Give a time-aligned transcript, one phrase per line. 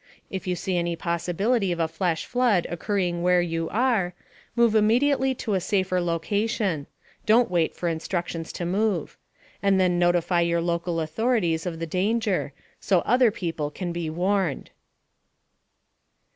[0.31, 4.15] If you see any possibility of a flash flood occurring where you are,
[4.55, 6.87] move immediately to a safer location
[7.27, 9.15] (don't wait for instructions to move),
[9.61, 14.71] and then notify your local authorities of the danger, so other people can be warned.